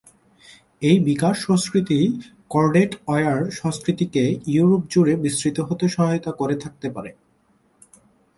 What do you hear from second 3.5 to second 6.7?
সংস্কৃতিকে ইউরোপ জুড়ে বিস্তৃত হতে সহায়তা করে